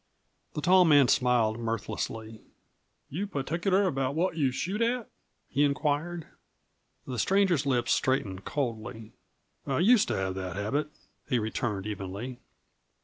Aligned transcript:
The 0.55 0.61
tall 0.61 0.83
man 0.83 1.07
smiled 1.09 1.59
mirthlessly. 1.59 2.41
"You 3.11 3.27
particular 3.27 3.83
about 3.85 4.15
what 4.15 4.35
you 4.35 4.49
shoot 4.51 4.81
at?" 4.81 5.11
he 5.47 5.63
inquired. 5.63 6.25
The 7.05 7.19
stranger's 7.19 7.67
lips 7.67 7.91
straightened 7.91 8.43
coldly. 8.43 9.13
"I 9.67 9.77
used 9.77 10.07
to 10.07 10.17
have 10.17 10.33
that 10.33 10.55
habit," 10.55 10.89
he 11.29 11.37
returned 11.37 11.85
evenly. 11.85 12.39